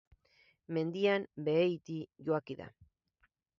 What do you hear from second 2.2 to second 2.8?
joaki da.